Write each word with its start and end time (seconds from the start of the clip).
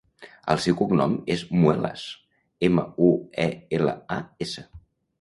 El 0.53 0.61
seu 0.63 0.77
cognom 0.79 1.13
és 1.35 1.43
Muelas: 1.59 2.07
ema, 2.71 2.89
u, 3.11 3.13
e, 3.47 3.49
ela, 3.81 3.99
a, 4.21 4.23
essa. 4.49 4.71